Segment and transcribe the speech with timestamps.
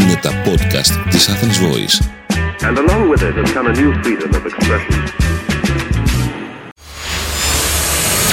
[0.00, 1.96] Είναι τα podcast της Athens Voice.
[2.68, 5.02] And along with it has come a new freedom of expression.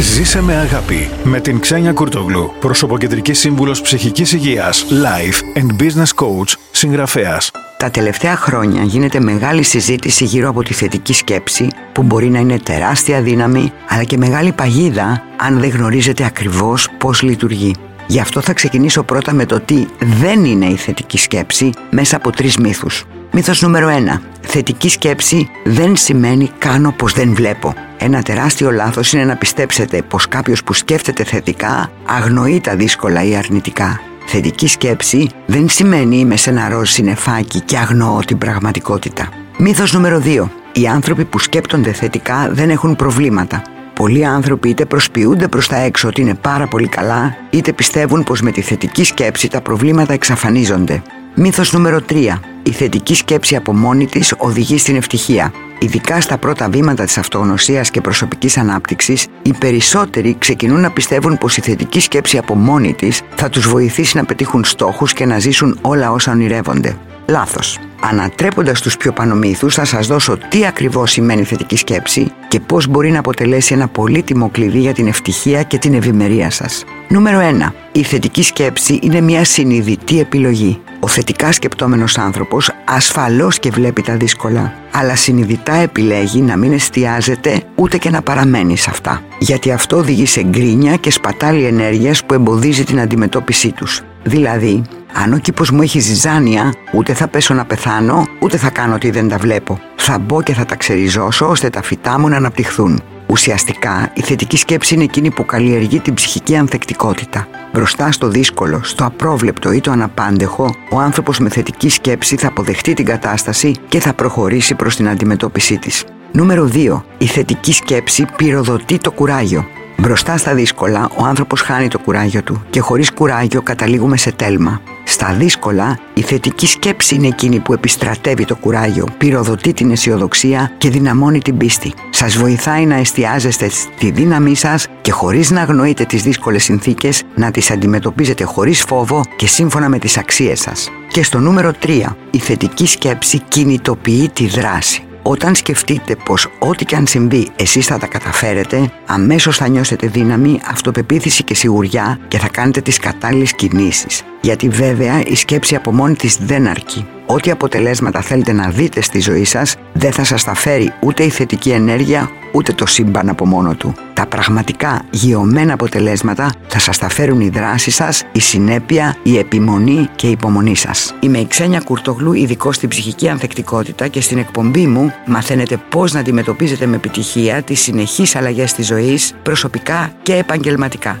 [0.00, 6.54] Ζήσε με αγάπη με την Ξένια Κουρτογλου, προσωποκεντρική σύμβουλος ψυχικής υγείας, life and business coach,
[6.70, 7.50] συγγραφέας.
[7.78, 12.58] Τα τελευταία χρόνια γίνεται μεγάλη συζήτηση γύρω από τη θετική σκέψη που μπορεί να είναι
[12.58, 17.74] τεράστια δύναμη αλλά και μεγάλη παγίδα αν δεν γνωρίζετε ακριβώς πώς λειτουργεί.
[18.10, 22.30] Γι' αυτό θα ξεκινήσω πρώτα με το τι δεν είναι η θετική σκέψη μέσα από
[22.30, 23.04] τρεις μύθους.
[23.32, 24.20] Μύθος νούμερο 1.
[24.40, 27.74] Θετική σκέψη δεν σημαίνει κάνω πως δεν βλέπω.
[27.98, 33.36] Ένα τεράστιο λάθος είναι να πιστέψετε πως κάποιος που σκέφτεται θετικά αγνοεί τα δύσκολα ή
[33.36, 34.00] αρνητικά.
[34.26, 39.28] Θετική σκέψη δεν σημαίνει είμαι σε ένα ροζ συνεφάκι και αγνοώ την πραγματικότητα.
[39.58, 40.48] Μύθος νούμερο 2.
[40.72, 43.62] Οι άνθρωποι που σκέπτονται θετικά δεν έχουν προβλήματα.
[44.00, 48.40] Πολλοί άνθρωποι είτε προσποιούνται προς τα έξω ότι είναι πάρα πολύ καλά, είτε πιστεύουν πως
[48.40, 51.02] με τη θετική σκέψη τα προβλήματα εξαφανίζονται.
[51.34, 52.38] Μύθος νούμερο 3.
[52.62, 55.52] Η θετική σκέψη από μόνη της οδηγεί στην ευτυχία.
[55.78, 61.56] Ειδικά στα πρώτα βήματα της αυτογνωσίας και προσωπικής ανάπτυξης, οι περισσότεροι ξεκινούν να πιστεύουν πως
[61.56, 65.78] η θετική σκέψη από μόνη της θα τους βοηθήσει να πετύχουν στόχους και να ζήσουν
[65.80, 66.96] όλα όσα ονειρεύονται.
[67.30, 67.78] Λάθος.
[68.00, 72.86] Ανατρέποντας τους πιο πάνω μύθους θα σας δώσω τι ακριβώς σημαίνει θετική σκέψη και πώς
[72.86, 76.84] μπορεί να αποτελέσει ένα πολύτιμο κλειδί για την ευτυχία και την ευημερία σας.
[77.08, 77.72] Νούμερο 1.
[77.92, 80.80] Η θετική σκέψη είναι μια συνειδητή επιλογή.
[81.00, 87.62] Ο θετικά σκεπτόμενος άνθρωπος ασφαλώς και βλέπει τα δύσκολα, αλλά συνειδητά επιλέγει να μην εστιάζεται
[87.74, 89.22] ούτε και να παραμένει σε αυτά.
[89.38, 94.02] Γιατί αυτό οδηγεί σε γκρίνια και σπατάλη ενέργειας που εμποδίζει την αντιμετώπιση τους.
[94.22, 98.94] Δηλαδή, αν ο κήπος μου έχει ζυζάνια, ούτε θα πέσω να πεθάνω, ούτε θα κάνω
[98.94, 99.80] ότι δεν τα βλέπω.
[99.96, 103.02] Θα μπω και θα τα ξεριζώσω ώστε τα φυτά μου να αναπτυχθούν.
[103.26, 107.46] Ουσιαστικά, η θετική σκέψη είναι εκείνη που καλλιεργεί την ψυχική ανθεκτικότητα.
[107.72, 112.94] Μπροστά στο δύσκολο, στο απρόβλεπτο ή το αναπάντεχο, ο άνθρωπος με θετική σκέψη θα αποδεχτεί
[112.94, 116.04] την κατάσταση και θα προχωρήσει προς την αντιμετώπιση της.
[116.32, 117.02] Νούμερο 2.
[117.18, 119.66] Η θετική σκέψη πυροδοτεί το κουράγιο.
[119.96, 124.80] Μπροστά στα δύσκολα, ο άνθρωπος χάνει το κουράγιο του και χωρίς κουράγιο καταλήγουμε σε τέλμα.
[125.12, 130.90] Στα δύσκολα, η θετική σκέψη είναι εκείνη που επιστρατεύει το κουράγιο, πυροδοτεί την αισιοδοξία και
[130.90, 131.92] δυναμώνει την πίστη.
[132.10, 137.50] Σας βοηθάει να εστιάζεστε στη δύναμή σας και χωρίς να αγνοείτε τις δύσκολες συνθήκες, να
[137.50, 140.90] τις αντιμετωπίζετε χωρίς φόβο και σύμφωνα με τις αξίες σας.
[141.08, 145.04] Και στο νούμερο 3, η θετική σκέψη κινητοποιεί τη δράση.
[145.22, 150.60] Όταν σκεφτείτε πως ό,τι και αν συμβεί εσείς θα τα καταφέρετε, αμέσως θα νιώσετε δύναμη,
[150.66, 154.22] αυτοπεποίθηση και σιγουριά και θα κάνετε τις κατάλληλες κινήσεις.
[154.40, 157.06] Γιατί βέβαια η σκέψη από μόνη της δεν αρκεί.
[157.26, 161.28] Ό,τι αποτελέσματα θέλετε να δείτε στη ζωή σας δεν θα σας τα φέρει ούτε η
[161.28, 163.94] θετική ενέργεια ούτε το σύμπαν από μόνο του.
[164.14, 170.08] Τα πραγματικά γεωμένα αποτελέσματα θα σας τα φέρουν οι δράσεις σας, η συνέπεια, η επιμονή
[170.16, 171.14] και η υπομονή σας.
[171.20, 176.20] Είμαι η Ξένια Κουρτογλού, ειδικό στην ψυχική ανθεκτικότητα και στην εκπομπή μου μαθαίνετε πώς να
[176.20, 181.20] αντιμετωπίζετε με επιτυχία τις συνεχείς αλλαγές της ζωής, προσωπικά και επαγγελματικά.